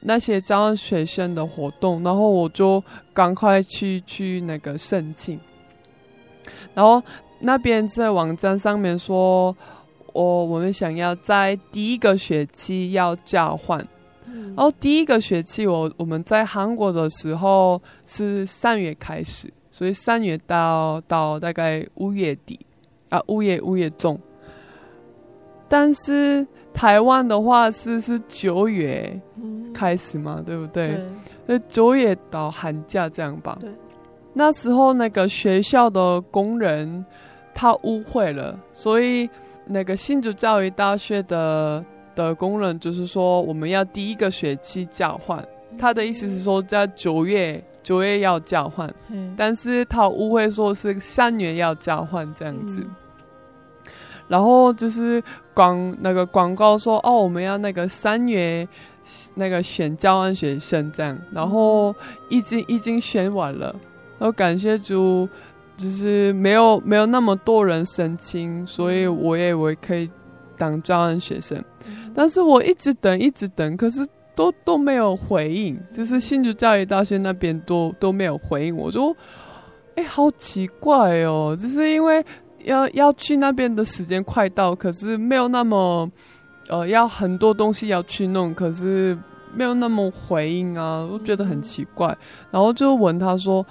[0.01, 5.39] 那些交换学生的活动，然后我就赶快去去那个申请，
[6.73, 7.01] 然后
[7.39, 9.55] 那边在网站上面说，
[10.11, 13.87] 我我们想要在第一个学期要交换。
[14.55, 22.59] 然后第一个学期我我们在韩国的时候是三月开始，所以三月到到大概五月底
[23.09, 24.19] 啊，五月五月中。
[25.67, 29.19] 但是台湾的话是是九月
[29.73, 30.87] 开始嘛，嗯、对不对？
[30.87, 31.05] 对。
[31.45, 33.57] 所以九月到寒假这样吧。
[33.61, 33.69] 对。
[34.33, 37.05] 那时候那个学校的工人
[37.53, 39.29] 他误会了，所以
[39.65, 41.85] 那个新竹教育大学的。
[42.25, 45.43] 的工人就是说，我们要第一个学期交换。
[45.77, 52.81] 他的意思是说，在九月九月要交换，嗯、但是他误会说是三月要交换这样子。
[52.81, 52.95] 嗯、
[54.27, 58.67] 然后就是广那个广告说，哦，我们要那个三月
[59.35, 61.17] 那个选交换学生这样。
[61.31, 61.95] 然后
[62.29, 63.73] 已经已经选完了，
[64.17, 65.29] 然后感谢主，
[65.77, 70.09] 就是没有没有那么多人申请，所以我也我也可以
[70.59, 71.59] 当教案学生。
[72.13, 74.05] 但是我一直等，一直等，可是
[74.35, 78.75] 都都没有回应，就是新竹教育大学那边都都没有回应。
[78.75, 79.11] 我就，
[79.95, 82.23] 哎、欸，好奇怪哦，就是因为
[82.65, 86.11] 要要去那边的时间快到，可是没有那么
[86.67, 89.17] 呃要很多东西要去弄，可是
[89.55, 92.15] 没有那么回应啊，我觉得很奇怪。
[92.51, 93.65] 然后就问他说：“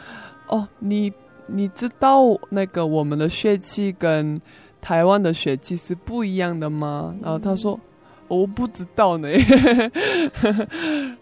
[0.48, 1.12] 哦，你
[1.46, 4.40] 你知道那个我们的血气跟
[4.88, 7.78] 台湾的乐器是不一样的吗？”然后他说
[8.28, 9.28] ：“我不知道呢。”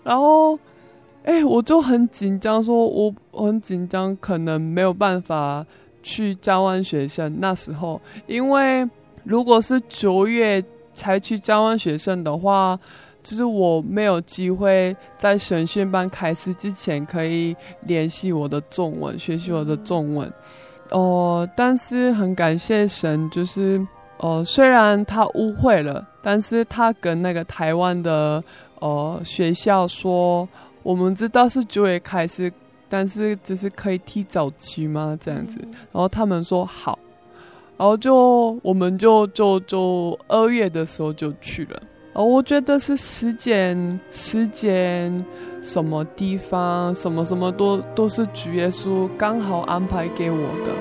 [0.04, 0.56] 然后。
[1.24, 5.66] 哎，我就很紧张，说我很紧张，可能没有办法
[6.00, 7.40] 去交换学生。
[7.40, 8.88] 那时候，因为
[9.24, 10.62] 如果是九月
[10.94, 12.78] 才去交换学生的话，
[13.24, 20.32] 就是我没有机会在选训班开始之前可以联系我的中文，学习我的中文。
[20.90, 23.78] 哦、呃，但是很感谢神，就是
[24.18, 28.42] 哦、呃，虽然他误会了，但是他跟那个台湾的
[28.80, 30.48] 呃学校说。
[30.82, 32.52] 我们知道是九月开始，
[32.88, 35.18] 但是只是可以提早去吗？
[35.20, 35.58] 这样子，
[35.90, 36.96] 然后他们说好，
[37.76, 41.82] 然后就我们就就就二月的时候就去了。
[42.12, 45.12] 哦我觉得是时间时间
[45.66, 50.72] 什么地方什么什么都都是主耶稣刚好安排给我的。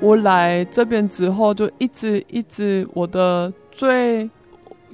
[0.00, 4.28] 我来这边之后，就一直一直我的最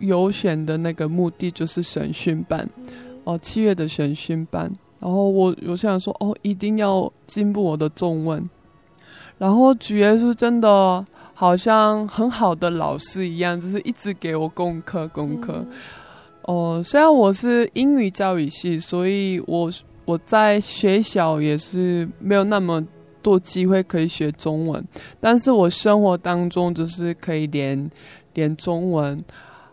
[0.01, 2.69] 优先的那个目的就是选训班，
[3.29, 4.73] 哦，七月的选训班。
[4.99, 8.49] 然后我我想说，哦，一定要进步我的中文。
[9.37, 11.05] 然后主耶稣真的
[11.35, 15.65] 好像很好的老师一样，就是一直给我功课功课。
[16.43, 19.71] 哦，虽然我是英语教育系，所以我
[20.05, 22.83] 我在学校也是没有那么。
[23.21, 24.83] 多机会可以学中文，
[25.21, 27.91] 但是我生活当中就是可以练
[28.35, 29.23] 练中文，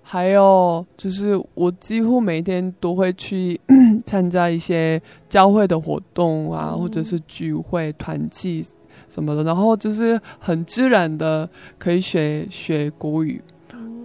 [0.08, 3.60] 还有就是我几乎每天都会去
[4.06, 8.64] 参加一些教会的活动啊，或者是聚会团契
[9.10, 11.50] 什么的，然后就是很自然的
[11.80, 13.42] 可以学学国语，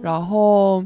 [0.01, 0.83] 然后。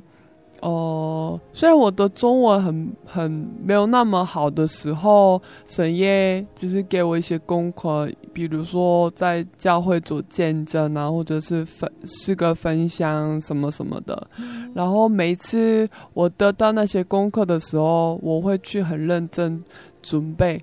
[0.66, 3.30] 哦，虽然我的中文很很
[3.64, 14.28] 没有那么好的时候，神也就是给我一些功课，比如说在教会做见证啊，或者是分四个分享什么什么的。
[14.74, 19.64] 然后每次我得到那些功课的时候，我会去很认真
[20.02, 20.60] 准备，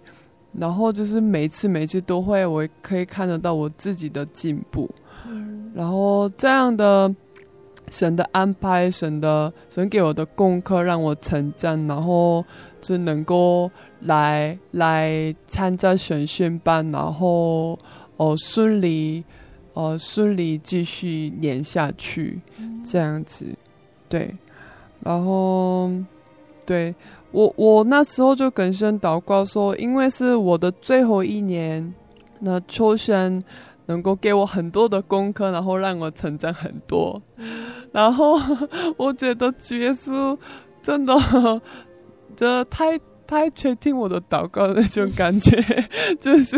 [0.53, 4.91] 然后就是每次每次都会，我可以看得到我自己的进步。
[5.73, 7.15] 然后这样的。
[7.93, 12.43] 神的安排，神的神给我的功课让我成长，然后
[12.81, 13.71] 就能够
[14.01, 17.79] 来来参加选训班，然后
[18.17, 19.23] 哦顺利
[19.75, 22.41] 哦顺利继续练下去，
[22.83, 23.45] 这样子，
[24.09, 24.35] 对，
[25.01, 25.91] 然后
[26.65, 26.95] 对
[27.31, 31.95] 我我那时候就跟神祷告说，因为是我的最后一年，
[32.41, 33.43] 那求神
[33.93, 37.21] 能够给我很多的功课，然后让我成长很多。
[37.93, 38.41] 然后
[38.97, 40.37] 我觉得主耶稣
[40.81, 41.15] 真的，
[42.35, 45.51] 真的太太确定我的祷告的那种感觉，
[46.19, 46.57] 就是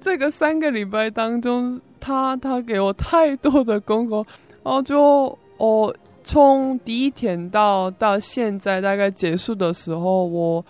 [0.00, 4.24] 这个三个礼拜当中，他他给我太多的功课，
[4.64, 10.64] 然后就我从第一天到到现在大概结束的时候，我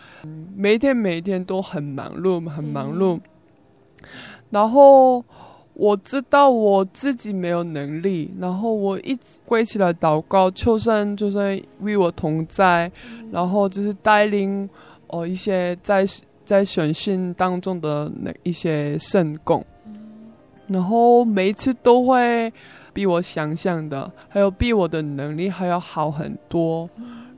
[0.56, 3.20] 每天每天都很忙碌，很忙碌，
[4.50, 5.24] 然后。
[5.74, 12.90] 我知道我自己没有能力，然后我一直跪起来祷告，求神就是与我同在，
[13.32, 14.68] 然后就是带领
[15.08, 16.06] 哦一些在
[16.44, 19.64] 在选训当中的那一些圣工，
[20.68, 22.52] 然后每一次都会
[22.92, 26.88] 比我想象的，还有比我的能力还要好很多，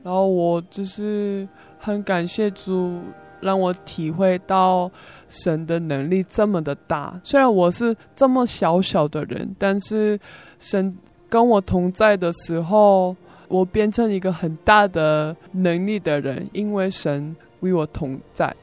[0.03, 1.47] 然后我就是
[1.79, 2.99] 很感谢主。
[3.39, 4.89] 让我体会到
[5.27, 10.19] 神的能力这么的大，虽然我是这么小小的人，但是
[10.59, 10.97] 神
[11.29, 13.15] 跟我同在的时候，
[13.47, 18.55] 我变成一个很大的能力的人，因为神与我同在。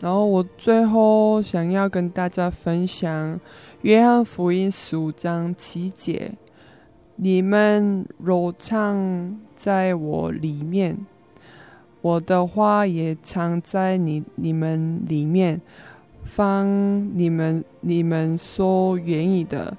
[0.00, 3.38] 然后我最后想要跟大家分享
[3.82, 6.32] 约翰福音十五章七节：
[7.16, 10.96] 你们柔唱在我里面。
[12.08, 15.60] 我的话也藏在你你们里面，
[16.22, 16.66] 放
[17.14, 19.76] 你们你们所愿意的，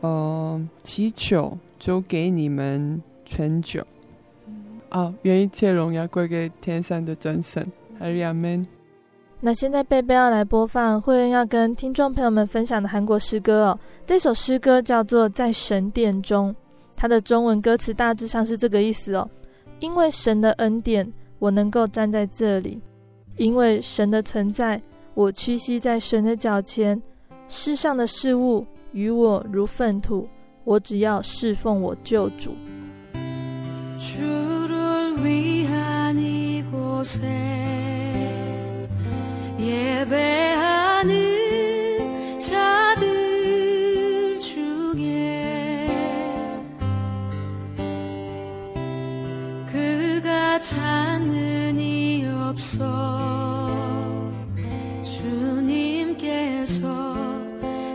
[0.00, 3.86] 呃，祈求就给你们成就。
[4.88, 7.64] 啊，愿一切荣耀归给天上的真神，
[8.00, 8.66] 阿利亚门。
[9.40, 13.78] 那现在贝贝要来播放慧恩要跟听众朋友们分享的韩国诗歌哦。
[14.04, 16.50] 这首诗歌叫做《在神殿中》，
[16.96, 19.30] 它的中文歌词大致上是这个意思哦。
[19.78, 21.06] 因为神的恩典，
[21.38, 22.78] 我能够站在这里；
[23.36, 24.80] 因为神的存在，
[25.14, 27.00] 我屈膝在神的脚前。
[27.48, 30.28] 世上的事物与我如粪土，
[30.64, 32.54] 我只要侍奉我救主。
[50.60, 53.96] 찾는 이 없어.
[55.02, 56.82] 주님께서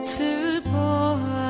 [0.03, 1.43] 슬퍼하시네.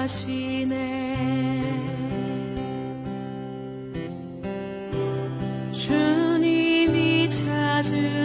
[5.72, 8.22] 주님이 찾은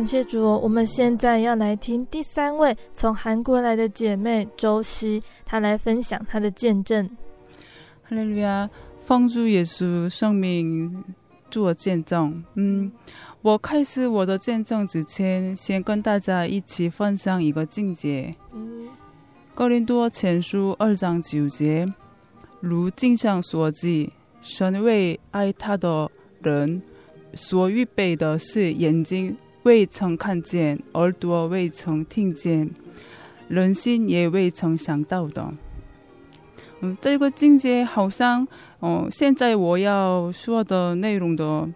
[0.00, 7.06] 感谢主，我们现在要来听第三位从韩国来的姐妹周希，她来分享她的见证。
[8.04, 8.70] 哈利路亚，
[9.02, 11.04] 奉主耶稣圣名
[11.50, 12.42] 做见证。
[12.54, 12.90] 嗯，
[13.42, 18.34] 我开始我的见证之前，先跟大家一起分享一个境界。
[18.54, 18.88] 嗯，
[19.54, 21.86] 哥林多前书二章九节，
[22.60, 26.80] 如经上所记，神为爱他的人
[27.34, 29.36] 所预备的是眼睛。
[29.64, 32.70] 未曾看见，耳朵未曾听见，
[33.48, 35.52] 人心也未曾想到的。
[36.80, 38.46] 嗯，这个境界好像，
[38.78, 41.68] 哦，现在我要说的内容的，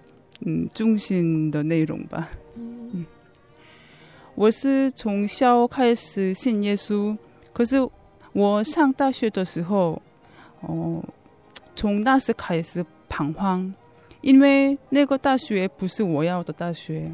[0.47, 2.31] 嗯，中心的内容吧。
[2.57, 3.05] 嗯，
[4.35, 7.15] 我是从小开始信耶稣，
[7.53, 7.87] 可是
[8.33, 10.01] 我上大学的时候，
[10.63, 11.05] 哦，
[11.77, 13.75] 从那时开始彷徨，
[14.23, 17.13] 因为那个大学不是我要的大学。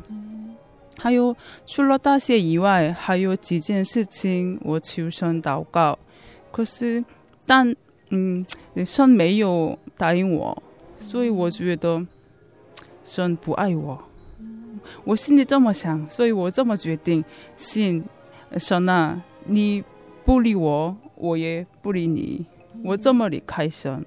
[1.01, 1.35] 还有
[1.65, 5.99] 除了大学以外，还有几件事情我求神祷告，
[6.53, 7.03] 可是
[7.47, 7.75] 但
[8.11, 8.45] 嗯，
[8.85, 10.63] 神没有答应我，
[10.99, 12.07] 所以我觉得
[13.03, 13.99] 神不爱我。
[15.05, 17.25] 我心里这么想，所以我这么决定：
[17.57, 18.05] 信
[18.59, 19.83] 神啊，你
[20.27, 22.45] 不理我，我也不理你。
[22.85, 24.05] 我这么离开神。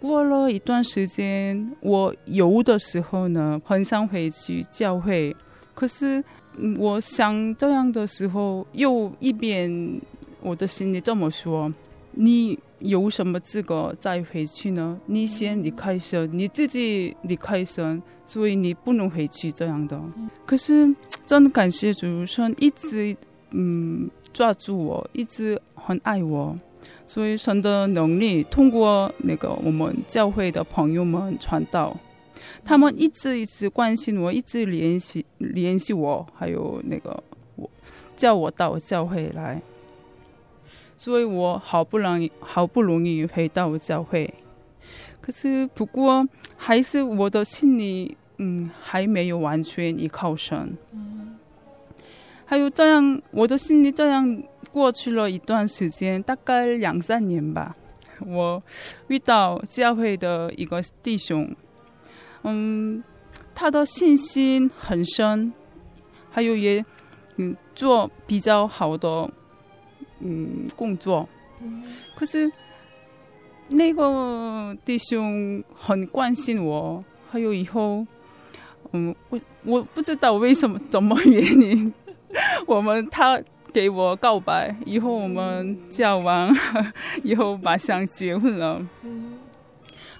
[0.00, 5.36] 过了一段时间，我有的时候呢，很想回去教会。
[5.74, 6.22] 可是，
[6.78, 10.00] 我想这样的时候，又一边
[10.40, 11.72] 我的心里这么说
[12.12, 14.98] ：“你有什么资格再回去呢？
[15.06, 20.00] 你先离开神，你自己离开神，所以你不能回去这样的。”
[20.46, 20.94] 可是，
[21.26, 23.16] 真的感谢主，神一直
[23.50, 26.56] 嗯抓住我，一直很爱我，
[27.06, 31.96] 所以神的能力通过那个我们教会的朋友们传道。
[32.64, 37.22] 他们一直一直关心我，一直联系联系我，还有那个
[37.56, 37.68] 我
[38.16, 39.60] 叫我到教会来，
[40.96, 44.32] 所以我好不容易好不容易回到教会，
[45.20, 50.76] 可是不过还是我的心里嗯还没有完全依靠神，
[52.46, 54.42] 还有这样我的心里这样
[54.72, 57.76] 过去了一段时间，大概两三年吧，
[58.26, 58.62] 我
[59.08, 61.54] 遇到教会的一个弟兄。
[62.44, 63.02] 嗯，
[63.54, 65.52] 他的信心很深，
[66.30, 66.84] 还有也
[67.36, 69.30] 嗯做比较好的
[70.20, 71.28] 嗯工作。
[72.14, 72.50] 可是
[73.68, 78.06] 那个弟兄很关心我，还有以后
[78.92, 81.92] 嗯我我不知道为什么怎么原因，
[82.66, 83.40] 我们他
[83.72, 86.54] 给我告白以后我们交往
[87.24, 88.86] 以后马上结婚了。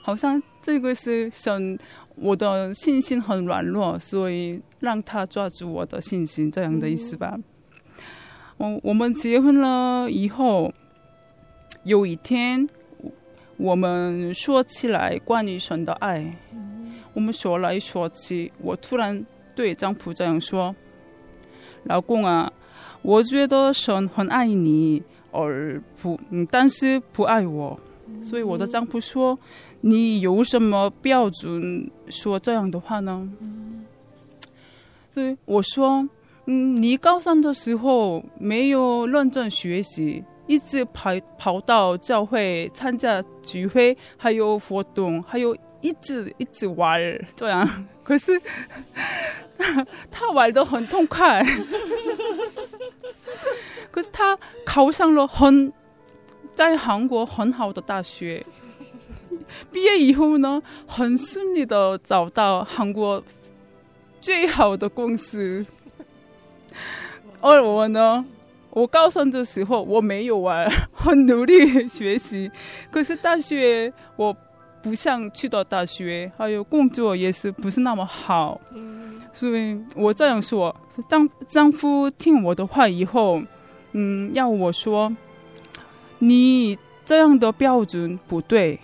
[0.01, 1.79] 好像这个是神，
[2.17, 7.35] 我的信心很软弱，所以让他抓住我的信心，这样的意思吧。
[8.57, 10.73] 我我们结婚了以后，
[11.83, 12.69] 有一天
[13.57, 16.37] 我们说起来关于神的爱，
[17.15, 20.75] 我们说来说去，我突然对丈夫这样说
[21.85, 22.53] ：“老公啊，
[23.03, 25.03] 我觉得神很爱你，
[25.33, 27.79] 而不，但是不爱我。”
[28.23, 29.37] 所以我的丈夫说。
[29.87, 33.29] 你有什么标准说这样的话呢？
[35.13, 36.09] 所以我说，
[36.47, 46.99] 嗯，你高三的时候没有认真学习，一直跑跑到教会参加聚会，还有活动，还有一直一直玩
[47.37, 47.69] 这样。
[48.03, 48.41] 可是
[50.11, 51.45] 他玩得很痛快，
[53.93, 55.71] 可是他考上了很
[56.55, 58.43] 在韩国很好的大学。
[59.73, 63.23] 毕业以后呢，很顺利的找到韩国
[64.21, 65.65] 最好的公司。
[67.41, 68.25] 而我呢，
[68.71, 72.51] 我高三的时候我没有玩， 很努力学习。
[72.91, 74.35] 可是大学我
[74.83, 78.61] 不想去到大学，还有工作也是不是那么好。
[79.33, 80.75] 所以我这样说，
[81.09, 83.43] 丈丈夫听我的话以后，
[83.93, 85.15] 嗯，要我说，
[86.21, 88.81] 你这样的标准不对。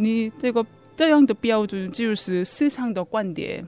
[0.00, 3.66] 你这个这样的标准就是世上的观点，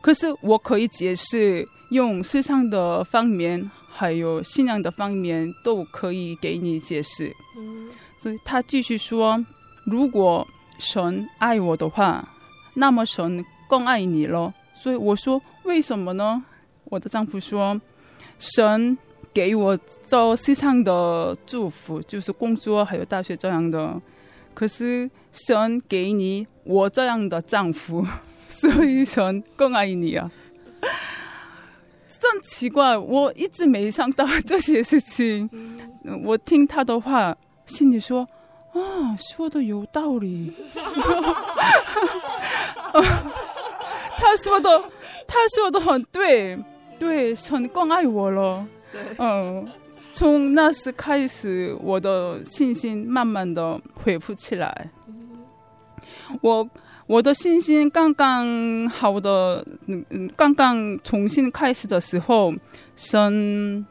[0.00, 7.34] 可是我可以解释，用世上的方面还有信仰的方面都可以给你解释。
[8.16, 9.44] 所以他继续说，
[9.84, 10.46] 如果
[10.78, 12.28] 神爱我的话，
[12.74, 14.54] 那么神更爱你了。
[14.74, 16.44] 所以我说，为什么呢？
[16.84, 17.80] 我的丈夫说，
[18.38, 18.96] 神
[19.34, 24.00] 给我这世上的祝福，就是工作还有大学这样的。
[24.58, 28.04] 可是神给你我这样的丈夫，
[28.50, 30.28] 所以神更爱你啊！
[32.08, 35.48] 真奇怪，我一直没想到这些事情。
[36.24, 37.36] 我听他的话，
[37.66, 38.26] 心里说
[38.74, 40.52] ：“啊，说的有道理。
[44.18, 44.82] ”他说的，
[45.28, 46.58] 他说的很对，
[46.98, 48.66] 对，神更爱我了。
[49.18, 49.68] 嗯。
[50.18, 54.90] 从那时开始，我的信心慢慢的恢复起来。
[56.40, 56.68] 我
[57.06, 62.52] 我的信心刚刚好的，嗯嗯，刚刚重新开始的时候，
[62.96, 63.86] 神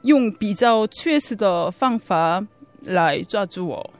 [0.00, 2.42] 用比较确实的方法
[2.86, 3.90] 来抓住我。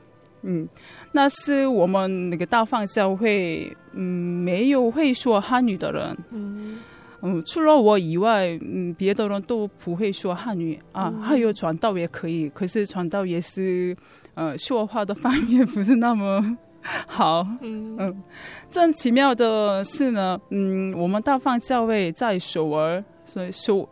[0.40, 0.66] 嗯，
[1.12, 4.00] 那是我们那个大放教会，嗯，
[4.42, 6.16] 没有会说汉语的人。
[6.30, 6.78] 嗯。
[7.22, 11.12] 嗯，除了我以外，嗯，别的人都不会说汉语啊。
[11.20, 13.96] 还有传道也可以，可是传道也是，
[14.34, 16.56] 呃，说话的方面不是那么
[17.06, 17.46] 好。
[17.60, 18.22] 嗯嗯，
[18.70, 23.88] 真奇妙的是呢，嗯，我们大放教会在首尔，所以首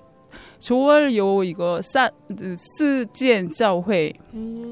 [0.59, 2.11] 首尔有一个三
[2.57, 4.15] 四间教会，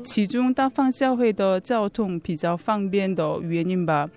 [0.04, 4.08] 其中大放教会的交通比较方便的原因吧。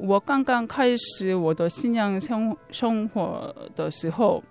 [0.00, 4.42] 我刚刚开始我的信仰生生活的时候，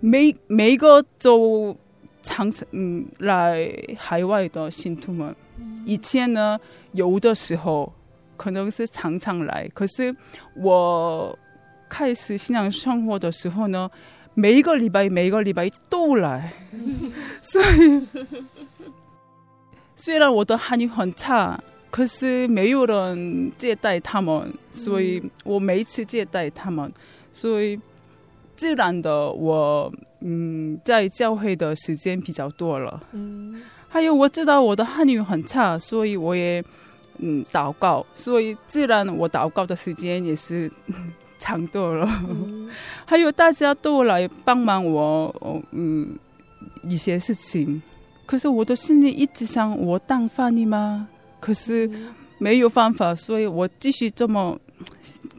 [0.00, 1.76] 每每个周
[2.22, 5.34] 常常嗯来海外的信徒们，
[5.84, 6.58] 以前呢
[6.92, 7.92] 有的时候
[8.36, 10.14] 可能是常常来，可是
[10.56, 11.36] 我
[11.88, 13.90] 开始信仰生活的时候呢，
[14.34, 16.52] 每一个礼拜每一个礼拜都来，
[17.42, 18.06] 所以
[19.96, 21.58] 虽然我的汉语很差。
[21.90, 26.92] 可是没有人接待他们，所以我每次接待他们，
[27.32, 27.78] 所以
[28.56, 33.00] 自然的我嗯在教会的时间比较多了。
[33.12, 36.62] 嗯，还有我知道我的汉语很差，所以我也
[37.18, 40.70] 嗯祷告，所以自然我祷告的时间也是
[41.38, 42.06] 长多了。
[42.28, 42.68] 嗯，
[43.06, 46.16] 还有大家都来帮忙我，嗯
[46.82, 47.80] 一些事情。
[48.26, 51.08] 可是我的心里一直想，我当翻译吗？
[51.40, 51.90] 可是
[52.38, 54.58] 没有办法，所以我继续这么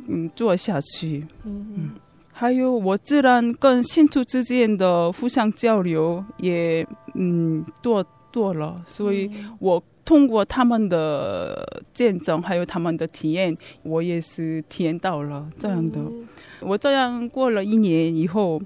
[0.08, 1.26] 嗯做下去。
[1.43, 1.91] 嗯，
[2.32, 6.86] 还有我自然跟信徒之间的互相交流也
[7.16, 9.30] 嗯多多了，所以
[9.60, 16.00] 我通过他们的见证，还有他们的体验，我也是体验到了这样的。
[16.00, 16.28] 嗯、
[16.62, 18.62] 我这样过了一年以后，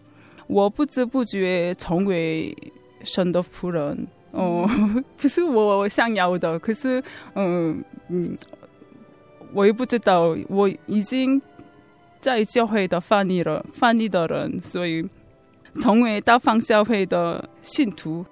[0.47, 2.55] 我不知不觉成为
[3.03, 4.07] 神的仆人。
[4.33, 4.67] 哦，
[5.15, 7.01] 不是我想要的，可是，
[7.35, 8.35] 嗯嗯，
[9.53, 11.39] 我也不知道，我已经
[12.19, 15.07] 在教会的翻译了，翻译的人，所以
[15.79, 18.25] 成为大放教会的信徒。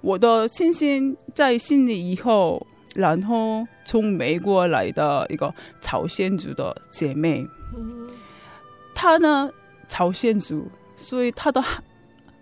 [0.00, 5.52] 我的信心在心里以后，然后从美国来的一个
[5.82, 7.46] 朝鲜族的姐妹，
[8.94, 9.50] 她呢
[9.88, 10.66] 朝鲜族，
[10.96, 11.62] 所以她的。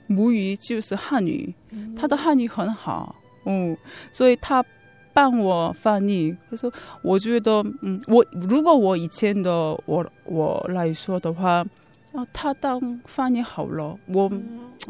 [0.06, 1.52] 母语就是汉语，
[1.96, 3.76] 他的汉语很好，嗯，
[4.12, 4.64] 所以他
[5.12, 6.36] 帮我翻译。
[6.48, 9.50] 他说我觉得，嗯，我如果我以前的
[9.84, 11.64] 我我来说的话，
[12.12, 14.30] 啊，他当翻译好了，我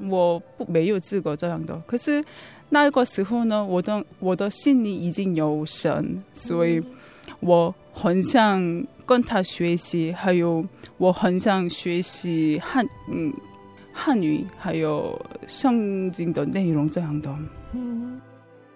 [0.09, 1.81] 我不没有资格这样的。
[1.87, 2.23] 可是
[2.69, 6.83] 那个时候呢，我的我的心里已经有神，所以
[7.41, 10.65] 我很想跟他学习，还有
[10.99, 13.33] 我很想学习汉，嗯。
[13.99, 17.35] 汉语还有圣经的内容这样的。
[17.73, 18.21] 嗯，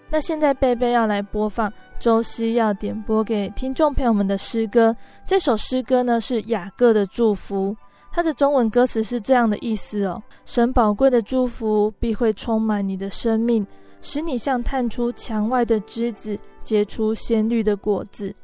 [0.08, 4.96] 那现在贝贝要来播放周希要点播给听众朋友们的诗歌。
[5.26, 7.76] 这首诗歌呢是雅各的祝福，
[8.10, 13.64] 它的中文歌词是这样的意思哦：神宝贵的祝福必会充满你的生命，
[14.00, 18.34] 使你像探出墙外的枝子，结出鲜绿的果子。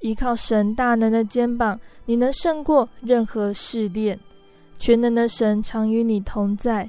[0.00, 4.18] 依靠神大能的肩膀，你能胜过任何试炼。
[4.78, 6.88] 全能的神常与你同在，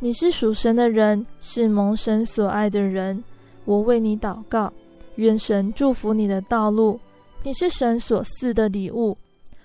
[0.00, 3.22] 你是属神的人，是蒙神所爱的人。
[3.64, 4.72] 我为你祷告，
[5.16, 6.98] 愿神祝福你的道路。
[7.42, 9.16] 你是神所赐的礼物，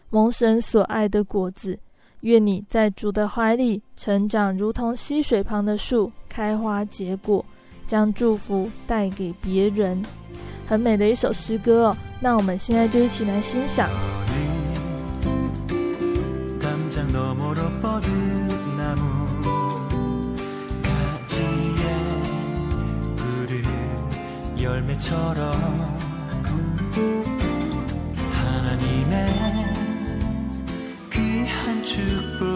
[0.10, 1.78] 蒙神所爱的果子。
[2.22, 7.44] 愿你在主的怀里成长，如同溪水旁的树，开花结果，
[7.86, 10.02] 将祝福带给别人。
[10.68, 13.90] 很美的一首诗歌哦，那我们现在就一起来欣赏。
[24.62, 26.00] 열매처럼
[28.32, 29.74] 하나님의
[31.12, 32.55] 귀한 축복.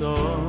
[0.00, 0.39] sol.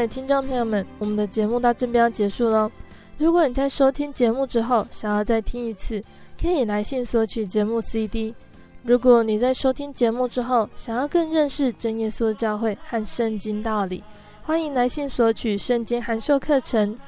[0.00, 2.70] 的听众朋友们，我们的节目到这边要结束喽。
[3.18, 6.02] 如果你在收听节目之后想要再听一次，
[6.40, 8.34] 可以来信索取节目 CD。
[8.82, 14.02] 如果你在收听节目之后想要更认识真耶稣教会和圣经道理，
[14.42, 16.98] 欢迎来信索取圣经函授课程。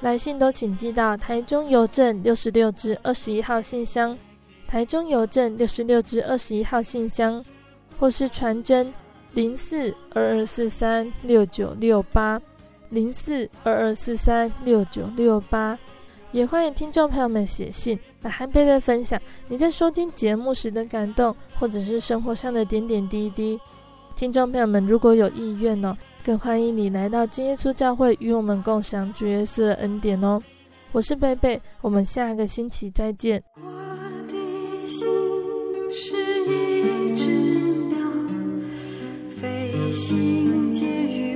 [0.00, 4.18] 来信都请寄到台中邮政六十六支二十一号信箱，
[4.66, 7.44] 台中邮政六十六支二十一号信箱，
[7.98, 8.92] 或是传真。
[9.32, 12.40] 零四二二四三六九六八，
[12.88, 15.78] 零四二二四三六九六八，
[16.32, 23.58] 也欢迎听众朋友们写信来和贝贝分享你在收听节目时的感动，或者是生活上的点点滴滴。
[24.16, 30.42] 听众朋友们如果有意愿呢、更欢迎你来到真耶稣教会与我们共享主耶稣的恩典哦。
[30.92, 33.40] 我是贝贝，我们下个星期再见。
[33.54, 33.70] 我
[34.26, 35.06] 的心
[35.92, 36.16] 是
[36.50, 37.49] 一只
[39.92, 41.29] 心结语。